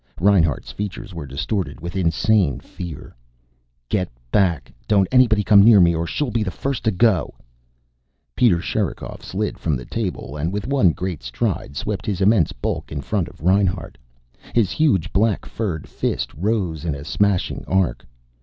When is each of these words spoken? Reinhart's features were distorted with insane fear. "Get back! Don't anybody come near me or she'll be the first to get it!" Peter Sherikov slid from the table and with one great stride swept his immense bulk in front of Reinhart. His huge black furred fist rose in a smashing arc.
Reinhart's 0.19 0.71
features 0.71 1.13
were 1.13 1.27
distorted 1.27 1.79
with 1.79 1.95
insane 1.95 2.59
fear. 2.59 3.15
"Get 3.87 4.09
back! 4.31 4.73
Don't 4.87 5.07
anybody 5.11 5.43
come 5.43 5.61
near 5.61 5.79
me 5.79 5.93
or 5.93 6.07
she'll 6.07 6.31
be 6.31 6.41
the 6.41 6.49
first 6.49 6.83
to 6.85 6.91
get 6.91 7.25
it!" 7.27 7.33
Peter 8.35 8.59
Sherikov 8.61 9.21
slid 9.23 9.59
from 9.59 9.75
the 9.75 9.85
table 9.85 10.37
and 10.37 10.51
with 10.51 10.65
one 10.65 10.89
great 10.89 11.21
stride 11.21 11.75
swept 11.77 12.07
his 12.07 12.19
immense 12.19 12.51
bulk 12.51 12.91
in 12.91 13.01
front 13.01 13.27
of 13.27 13.41
Reinhart. 13.43 13.99
His 14.55 14.71
huge 14.71 15.13
black 15.13 15.45
furred 15.45 15.87
fist 15.87 16.33
rose 16.33 16.83
in 16.83 16.95
a 16.95 17.05
smashing 17.05 17.63
arc. 17.67 18.03